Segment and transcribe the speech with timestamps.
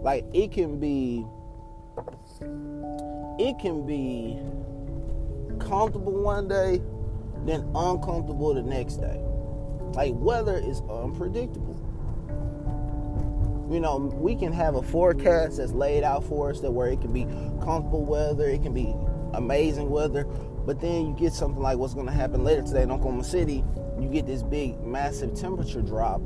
[0.02, 1.26] Like it can be
[3.38, 4.38] it can be
[5.58, 6.80] comfortable one day,
[7.44, 9.20] then uncomfortable the next day.
[9.94, 11.76] Like weather is unpredictable.
[13.70, 17.00] You know, we can have a forecast that's laid out for us that where it
[17.00, 17.24] can be
[17.62, 18.94] comfortable weather, it can be
[19.34, 20.24] amazing weather,
[20.64, 23.62] but then you get something like what's going to happen later today in Oklahoma City.
[24.00, 26.22] You get this big, massive temperature drop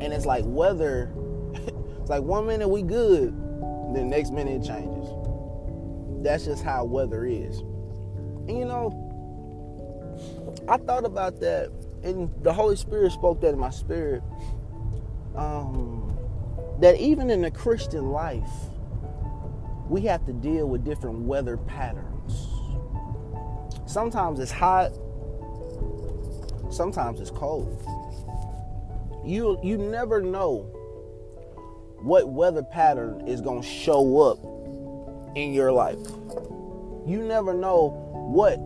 [0.00, 1.12] and it's like weather.
[1.54, 3.32] it's like one minute we good,
[3.94, 5.08] the next minute it changes.
[6.22, 7.58] That's just how weather is.
[8.48, 9.06] And you know,
[10.68, 11.70] I thought about that,
[12.02, 14.22] and the Holy Spirit spoke that in my spirit.
[15.36, 16.16] Um,
[16.80, 18.50] that even in the Christian life,
[19.88, 22.48] we have to deal with different weather patterns.
[23.86, 24.92] Sometimes it's hot,
[26.70, 27.84] sometimes it's cold
[29.24, 30.68] you you never know
[32.02, 34.38] what weather pattern is going to show up
[35.36, 35.98] in your life.
[37.06, 37.88] You never know
[38.32, 38.58] what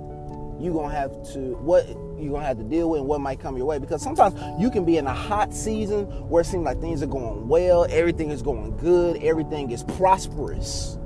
[0.61, 3.21] you're going to have to what you're going to have to deal with and what
[3.21, 6.47] might come your way because sometimes you can be in a hot season where it
[6.47, 10.99] seems like things are going well, everything is going good, everything is prosperous.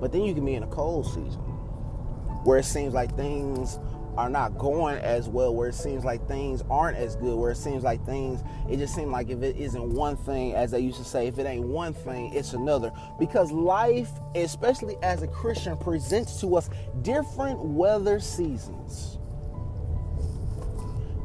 [0.00, 1.40] But then you can be in a cold season
[2.44, 3.78] where it seems like things
[4.16, 7.56] are not going as well, where it seems like things aren't as good, where it
[7.56, 10.98] seems like things, it just seems like if it isn't one thing, as they used
[10.98, 12.92] to say, if it ain't one thing, it's another.
[13.18, 16.70] Because life, especially as a Christian, presents to us
[17.02, 19.18] different weather seasons.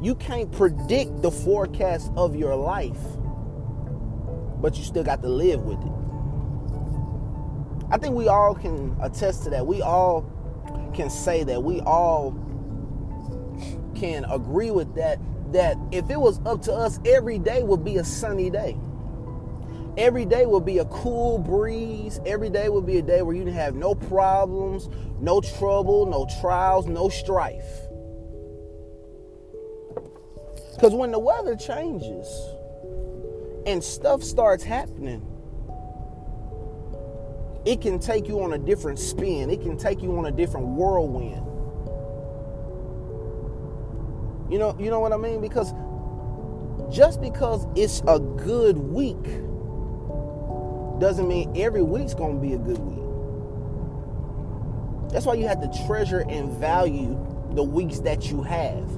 [0.02, 2.98] You can't predict the forecast of your life,
[4.60, 5.92] but you still got to live with it.
[7.90, 9.66] I think we all can attest to that.
[9.66, 10.26] We all
[10.94, 11.62] can say that.
[11.62, 12.32] We all
[14.02, 15.20] can agree with that
[15.52, 18.76] that if it was up to us, every day would be a sunny day.
[19.96, 22.18] Every day would be a cool breeze.
[22.26, 24.88] Every day would be a day where you have no problems,
[25.20, 27.82] no trouble, no trials, no strife.
[30.74, 32.26] Because when the weather changes
[33.66, 35.24] and stuff starts happening,
[37.64, 39.48] it can take you on a different spin.
[39.50, 41.51] It can take you on a different whirlwind.
[44.52, 45.40] You know, you know what I mean?
[45.40, 45.72] Because
[46.94, 49.22] just because it's a good week
[51.00, 52.98] doesn't mean every week's going to be a good week.
[55.10, 57.18] That's why you have to treasure and value
[57.52, 58.90] the weeks that you have.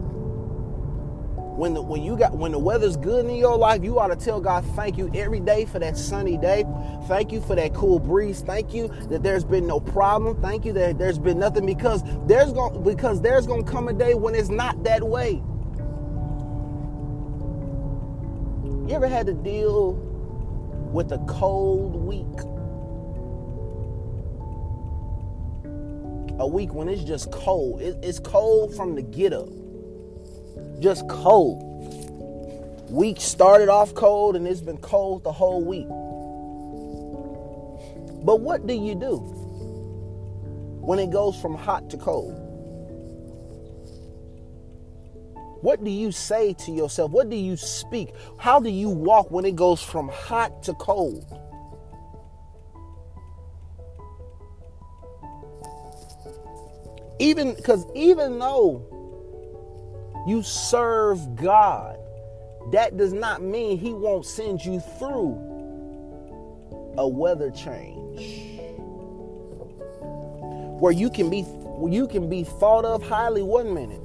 [1.57, 4.17] When the when you got when the weather's good in your life, you ought to
[4.17, 6.65] tell God thank you every day for that sunny day.
[7.07, 8.41] Thank you for that cool breeze.
[8.41, 10.43] Thank you that there's been no problem.
[10.43, 13.93] Thank you that there's been nothing because there's going because there's going to come a
[13.93, 15.41] day when it's not that way.
[18.89, 19.93] You ever had to deal
[20.93, 22.41] with a cold week?
[26.41, 27.81] A week when it's just cold.
[27.81, 29.64] it's cold from the get up
[30.85, 31.63] just cold.
[32.91, 35.89] Week started off cold and it's been cold the whole week.
[38.23, 39.17] But what do you do
[40.83, 42.35] when it goes from hot to cold?
[45.63, 47.13] What do you say to yourself?
[47.13, 48.11] What do you speak?
[48.39, 51.25] How do you walk when it goes from hot to cold?
[57.19, 58.94] Even because even though
[60.27, 61.99] you serve God.
[62.73, 65.53] That does not mean He won't send you through
[66.97, 68.55] a weather change
[70.81, 71.45] where you can be
[71.89, 74.01] you can be thought of highly one minute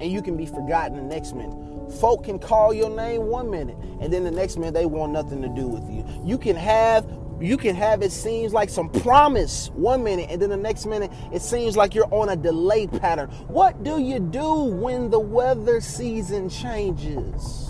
[0.00, 1.92] and you can be forgotten the next minute.
[2.00, 5.40] Folk can call your name one minute and then the next minute they want nothing
[5.42, 6.04] to do with you.
[6.24, 7.04] You can have
[7.42, 11.10] you can have it seems like some promise one minute and then the next minute
[11.32, 13.28] it seems like you're on a delay pattern.
[13.48, 17.68] What do you do when the weather season changes?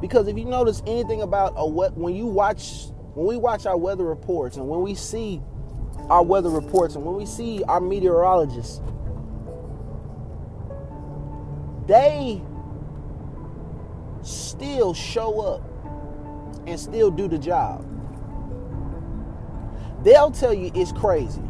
[0.00, 3.76] Because if you notice anything about a what when you watch when we watch our
[3.76, 5.42] weather reports and when we see
[6.08, 8.80] our weather reports and when we see our meteorologists
[11.86, 12.40] they
[14.28, 15.62] still show up
[16.66, 17.84] and still do the job.
[20.04, 21.42] They'll tell you it's crazy.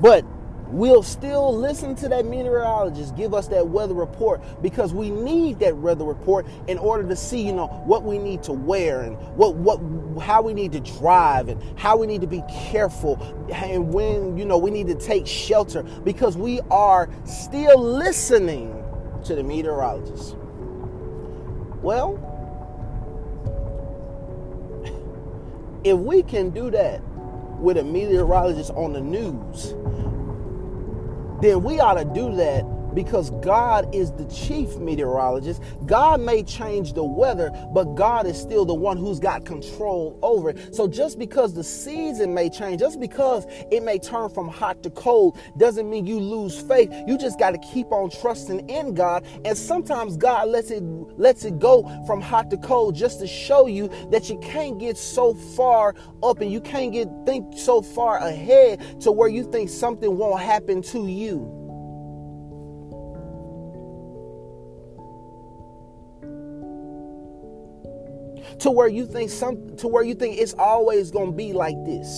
[0.00, 0.24] But
[0.68, 5.74] we'll still listen to that meteorologist give us that weather report because we need that
[5.74, 9.54] weather report in order to see you know what we need to wear and what
[9.54, 9.78] what
[10.20, 13.16] how we need to drive and how we need to be careful
[13.50, 18.74] and when you know we need to take shelter because we are still listening
[19.24, 20.36] to the meteorologist
[21.82, 22.18] well
[25.84, 27.00] if we can do that
[27.60, 29.74] with a meteorologist on the news
[31.40, 32.64] then we ought to do that
[32.94, 35.62] because God is the chief meteorologist.
[35.86, 40.50] God may change the weather, but God is still the one who's got control over
[40.50, 40.74] it.
[40.74, 44.90] So just because the season may change, just because it may turn from hot to
[44.90, 46.92] cold, doesn't mean you lose faith.
[47.06, 49.26] You just got to keep on trusting in God.
[49.44, 50.82] And sometimes God lets it
[51.18, 54.96] lets it go from hot to cold just to show you that you can't get
[54.96, 59.68] so far up and you can't get think so far ahead to where you think
[59.68, 61.57] something won't happen to you.
[68.60, 71.76] To where you think some to where you think it's always going to be like
[71.84, 72.08] this.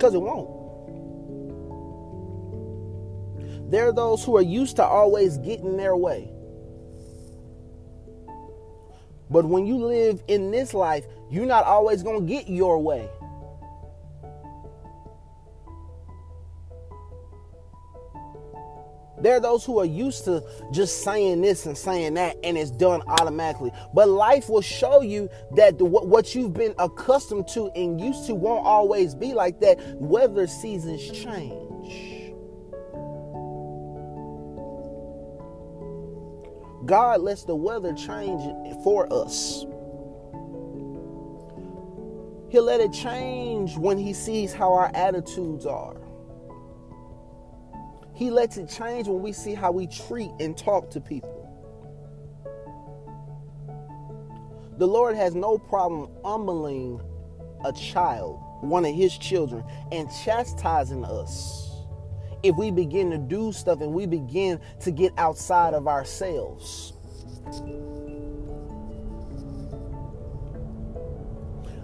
[0.00, 0.50] Cuz it won't.
[3.70, 6.30] There are those who are used to always getting their way.
[9.30, 13.08] But when you live in this life, you're not always going to get your way.
[19.22, 20.42] There are those who are used to
[20.72, 23.70] just saying this and saying that, and it's done automatically.
[23.94, 28.34] But life will show you that the, what you've been accustomed to and used to
[28.34, 29.78] won't always be like that.
[29.94, 32.32] Weather seasons change.
[36.84, 38.42] God lets the weather change
[38.82, 39.64] for us.
[42.50, 46.01] He'll let it change when He sees how our attitudes are.
[48.14, 51.38] He lets it change when we see how we treat and talk to people.
[54.78, 57.00] The Lord has no problem humbling
[57.64, 61.72] a child, one of his children, and chastising us
[62.42, 66.92] if we begin to do stuff and we begin to get outside of ourselves.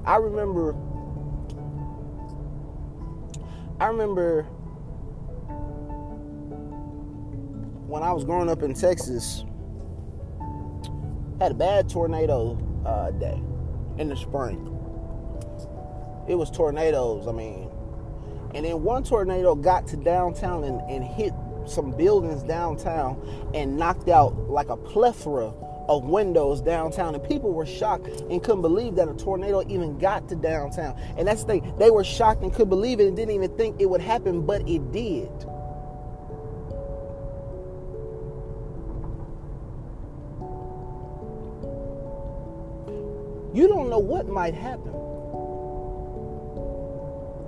[0.04, 0.74] I remember
[3.78, 4.46] I remember
[7.88, 9.44] when I was growing up in Texas,
[11.40, 13.40] had a bad tornado uh, day
[13.96, 14.66] in the spring.
[16.28, 17.70] It was tornadoes, I mean.
[18.54, 21.32] And then one tornado got to downtown and, and hit
[21.66, 25.54] some buildings downtown and knocked out like a plethora
[25.88, 27.14] of windows downtown.
[27.14, 30.94] And people were shocked and couldn't believe that a tornado even got to downtown.
[31.16, 33.80] And that's the thing, they were shocked and couldn't believe it and didn't even think
[33.80, 35.30] it would happen, but it did.
[43.98, 44.92] Know what might happen.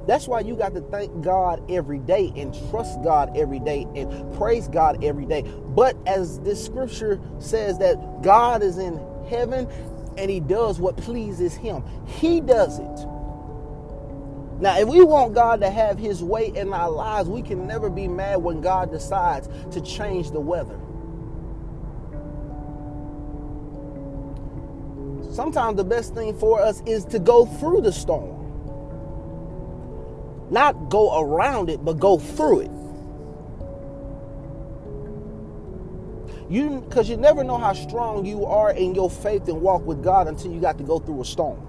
[0.06, 4.34] That's why you got to thank God every day and trust God every day and
[4.36, 5.42] praise God every day.
[5.42, 9.68] But as this scripture says that God is in heaven
[10.18, 11.84] and he does what pleases him.
[12.06, 13.06] He does it.
[14.58, 17.88] Now, if we want God to have his way in our lives, we can never
[17.88, 20.78] be mad when God decides to change the weather.
[25.32, 28.58] Sometimes the best thing for us is to go through the storm.
[30.50, 32.70] Not go around it, but go through it.
[36.50, 40.02] You because you never know how strong you are in your faith and walk with
[40.02, 41.60] God until you got to go through a storm.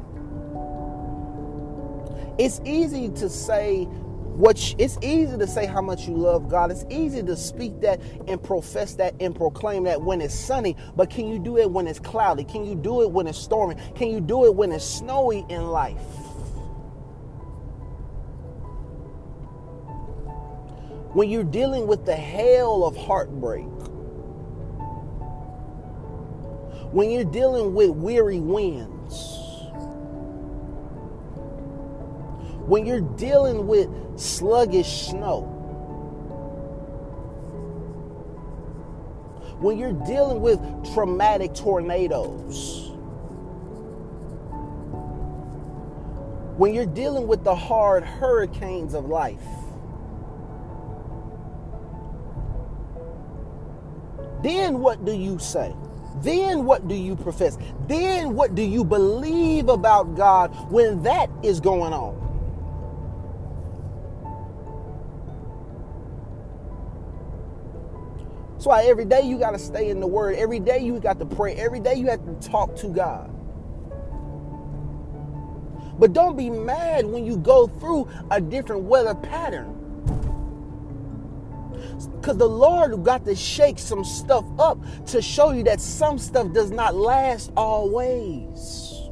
[2.39, 3.88] It's easy to say
[4.41, 6.71] what it's easy to say how much you love God.
[6.71, 11.12] It's easy to speak that and profess that and proclaim that when it's sunny, but
[11.12, 12.43] can you do it when it's cloudy?
[12.43, 13.75] Can you do it when it's stormy?
[13.93, 16.01] Can you do it when it's snowy in life?
[21.13, 23.67] When you're dealing with the hail of heartbreak,
[26.91, 29.40] when you're dealing with weary winds,
[32.71, 35.41] when you're dealing with sluggish snow,
[39.59, 40.57] when you're dealing with
[40.93, 42.91] traumatic tornadoes,
[46.55, 49.43] when you're dealing with the hard hurricanes of life,
[54.41, 55.75] then what do you say?
[56.21, 57.57] Then what do you profess?
[57.89, 62.20] Then what do you believe about God when that is going on?
[68.62, 70.36] That's why every day you got to stay in the Word.
[70.36, 71.56] Every day you got to pray.
[71.56, 73.27] Every day you have to talk to God.
[75.98, 79.74] But don't be mad when you go through a different weather pattern.
[82.20, 84.77] Because the Lord got to shake some stuff up
[85.08, 89.10] to show you that some stuff does not last always.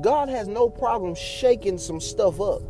[0.00, 2.69] God has no problem shaking some stuff up.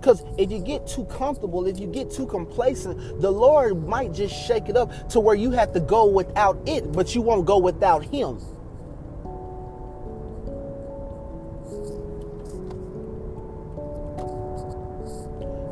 [0.00, 4.34] Because if you get too comfortable, if you get too complacent, the Lord might just
[4.34, 7.58] shake it up to where you have to go without it, but you won't go
[7.58, 8.38] without Him.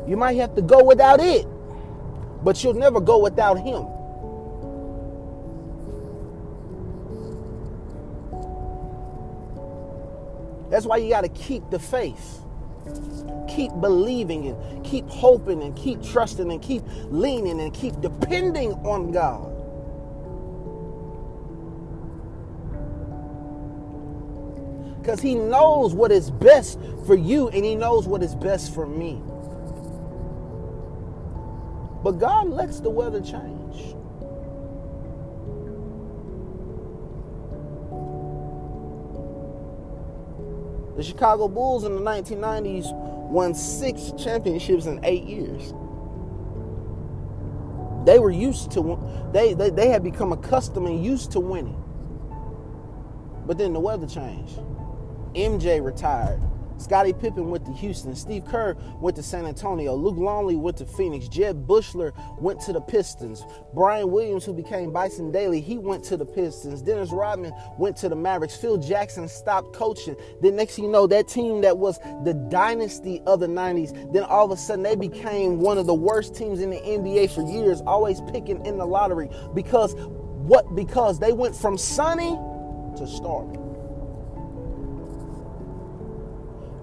[0.07, 1.45] You might have to go without it,
[2.43, 3.87] but you'll never go without Him.
[10.69, 12.41] That's why you got to keep the faith
[13.49, 19.11] keep believing and keep hoping and keep trusting and keep leaning and keep depending on
[19.11, 19.53] God.
[25.01, 28.85] Because He knows what is best for you and He knows what is best for
[28.85, 29.21] me.
[32.03, 33.56] But God lets the weather change.
[40.97, 42.91] The Chicago Bulls in the 1990s
[43.29, 45.73] won six championships in eight years.
[48.03, 51.83] They were used to they, they they had become accustomed and used to winning.
[53.45, 54.59] But then the weather changed.
[55.35, 56.41] MJ retired.
[56.77, 58.15] Scottie Pippen went to Houston.
[58.15, 59.95] Steve Kerr went to San Antonio.
[59.95, 61.27] Luke Longley went to Phoenix.
[61.27, 63.43] Jud Buechler went to the Pistons.
[63.73, 66.81] Brian Williams, who became Bison Dele, he went to the Pistons.
[66.81, 68.55] Dennis Rodman went to the Mavericks.
[68.55, 70.15] Phil Jackson stopped coaching.
[70.41, 74.23] Then next thing you know, that team that was the dynasty of the 90s, then
[74.23, 77.41] all of a sudden they became one of the worst teams in the NBA for
[77.41, 80.75] years, always picking in the lottery because what?
[80.75, 82.37] Because they went from sunny
[82.97, 83.66] to stormy.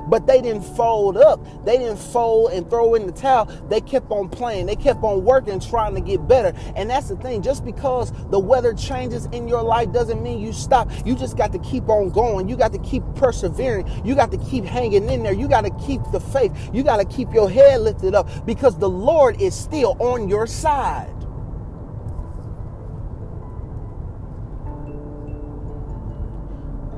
[0.09, 1.41] But they didn't fold up.
[1.65, 3.47] They didn't fold and throw in the towel.
[3.69, 4.67] They kept on playing.
[4.67, 6.57] They kept on working, trying to get better.
[6.77, 7.43] And that's the thing.
[7.43, 10.91] Just because the weather changes in your life doesn't mean you stop.
[11.07, 12.49] You just got to keep on going.
[12.49, 13.89] You got to keep persevering.
[14.05, 15.33] You got to keep hanging in there.
[15.35, 16.53] You got to keep the faith.
[16.73, 20.47] You got to keep your head lifted up because the Lord is still on your
[20.47, 21.11] side.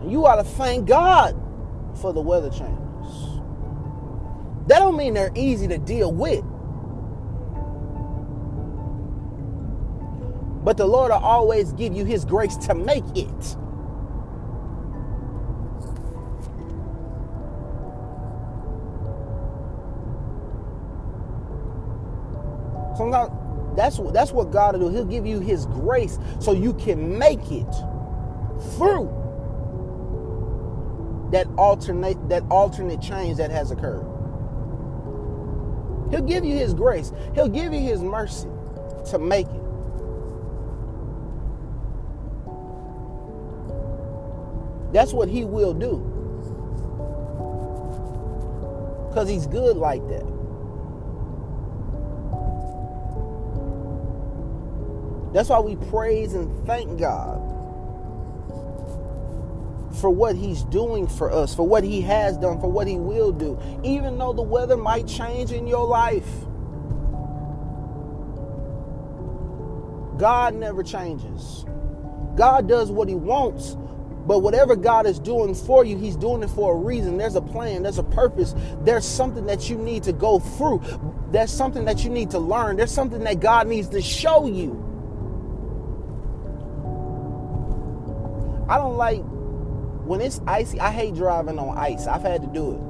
[0.07, 1.41] You ought to thank God
[2.01, 2.86] for the weather change.
[4.69, 6.45] That don't mean they're easy to deal with.
[10.65, 13.57] But the Lord will always give you his grace to make it.
[22.97, 23.31] Sometimes
[23.77, 24.97] that's what that's what God will do.
[24.97, 27.73] He'll give you his grace so you can make it
[28.77, 29.35] through
[31.33, 34.16] that alternate that alternate change that has occurred.
[36.11, 37.13] He'll give you his grace.
[37.35, 38.49] He'll give you his mercy
[39.11, 39.63] to make it.
[44.93, 46.13] That's what he will do.
[49.09, 50.25] Because he's good like that.
[55.33, 57.46] That's why we praise and thank God
[59.97, 63.33] for what he's doing for us, for what he has done, for what he will
[63.33, 66.29] do, even though the weather might change in your life.
[70.19, 71.65] God never changes.
[72.37, 73.77] God does what he wants,
[74.27, 77.17] but whatever God is doing for you, he's doing it for a reason.
[77.17, 80.83] There's a plan, there's a purpose, there's something that you need to go through,
[81.31, 84.83] there's something that you need to learn, there's something that God needs to show you.
[88.69, 89.23] I don't like
[90.07, 92.07] when it's icy, I hate driving on ice.
[92.07, 92.81] I've had to do it.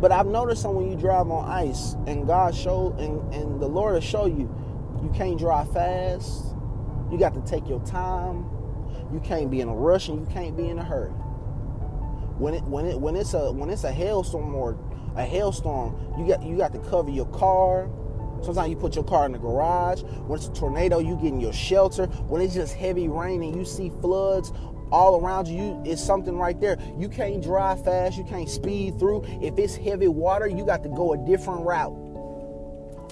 [0.00, 3.66] But I've noticed that when you drive on ice and God show and, and the
[3.66, 4.54] Lord will show you,
[5.02, 6.44] you can't drive fast.
[7.10, 8.44] You got to take your time.
[9.12, 11.10] You can't be in a rush and you can't be in a hurry.
[12.38, 14.78] When it when it when it's a when it's a hailstorm or
[15.16, 17.88] a hailstorm, you got you got to cover your car.
[18.42, 20.02] Sometimes you put your car in the garage.
[20.02, 22.06] When it's a tornado, you get in your shelter.
[22.06, 24.52] When it's just heavy rain and you see floods
[24.90, 26.78] all around you, it's something right there.
[26.96, 29.24] You can't drive fast, you can't speed through.
[29.42, 32.07] If it's heavy water, you got to go a different route.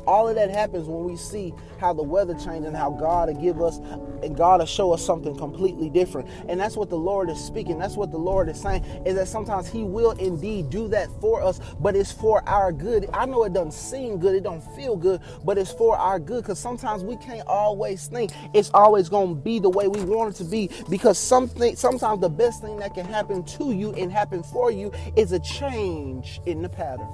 [0.06, 3.40] All of that happens when we see how the weather changes and how God will
[3.40, 3.78] give us
[4.22, 6.28] and God will show us something completely different.
[6.48, 7.78] And that's what the Lord is speaking.
[7.78, 11.42] That's what the Lord is saying is that sometimes He will indeed do that for
[11.42, 13.08] us, but it's for our good.
[13.12, 16.42] I know it doesn't seem good, it don't feel good, but it's for our good
[16.44, 20.34] because sometimes we can't always think it's always going to be the way we want
[20.34, 24.12] it to be because something sometimes the best thing that can happen to you and
[24.12, 27.08] happen for you is a change in the pattern.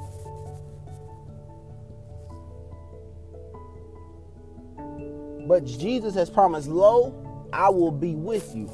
[5.46, 8.70] But Jesus has promised, Lo, I will be with you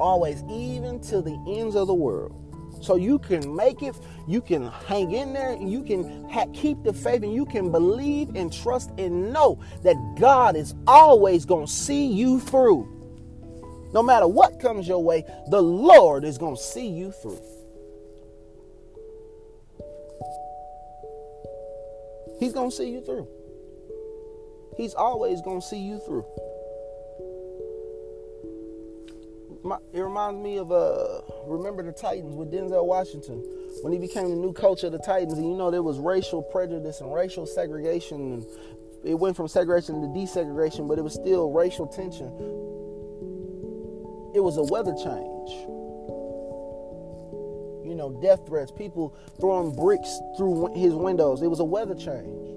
[0.00, 2.34] always, even to the ends of the world.
[2.80, 3.96] So you can make it,
[4.28, 8.36] you can hang in there, you can ha- keep the faith, and you can believe
[8.36, 12.94] and trust and know that God is always going to see you through.
[13.92, 17.40] No matter what comes your way, the Lord is going to see you through.
[22.38, 23.26] He's going to see you through.
[24.78, 26.24] He's always going to see you through.
[29.92, 33.44] it reminds me of uh, remember the Titans with Denzel Washington
[33.82, 36.42] when he became the new coach of the Titans, and you know there was racial
[36.42, 38.46] prejudice and racial segregation, and
[39.04, 42.28] it went from segregation to desegregation, but it was still racial tension.
[44.32, 45.50] It was a weather change.
[47.84, 51.42] You know, death threats, people throwing bricks through his windows.
[51.42, 52.47] It was a weather change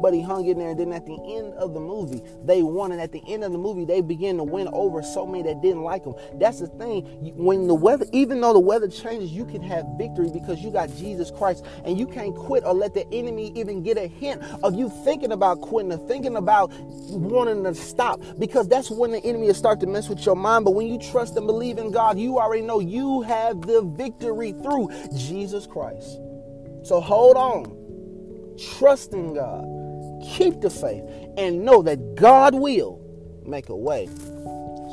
[0.00, 0.70] but he hung in there.
[0.70, 2.92] And then at the end of the movie, they won.
[2.92, 5.60] And at the end of the movie, they began to win over so many that
[5.60, 6.14] didn't like him.
[6.34, 7.02] That's the thing.
[7.36, 10.94] When the weather, even though the weather changes, you can have victory because you got
[10.96, 11.64] Jesus Christ.
[11.84, 15.32] And you can't quit or let the enemy even get a hint of you thinking
[15.32, 19.80] about quitting or thinking about wanting to stop because that's when the enemy will start
[19.80, 20.64] to mess with your mind.
[20.64, 24.52] But when you trust and believe in God, you already know you have the victory
[24.52, 26.18] through Jesus Christ.
[26.82, 27.76] So hold on.
[28.78, 29.79] Trust in God
[30.22, 31.04] keep the faith,
[31.36, 33.00] and know that God will
[33.46, 34.06] make a way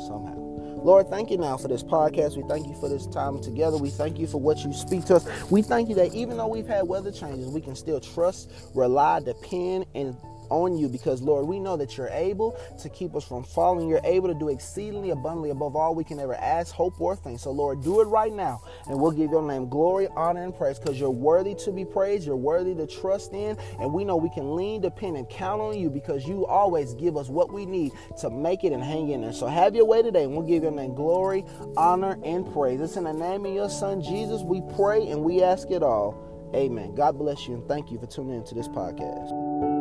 [0.06, 0.38] somehow.
[0.82, 2.36] Lord, thank you now for this podcast.
[2.36, 3.76] We thank you for this time together.
[3.76, 5.50] We thank you for what you speak to us.
[5.50, 9.20] We thank you that even though we've had weather changes, we can still trust, rely,
[9.20, 10.16] depend, and
[10.50, 13.88] on you because, Lord, we know that you're able to keep us from falling.
[13.88, 17.40] You're able to do exceedingly abundantly above all we can ever ask, hope, or think.
[17.40, 20.78] So, Lord, do it right now, and we'll give your name glory, honor, and praise
[20.78, 22.26] because you're worthy to be praised.
[22.26, 25.78] You're worthy to trust in, and we know we can lean, depend, and count on
[25.78, 29.22] you because you always give us what we need to make it and hang in
[29.22, 29.32] there.
[29.32, 31.44] So, have your way today, and we'll give your name glory,
[31.76, 32.80] honor, and praise.
[32.80, 36.16] It's in the name of your Son, Jesus, we pray and we ask it all.
[36.54, 36.94] Amen.
[36.94, 39.77] God bless you, and thank you for tuning into this podcast.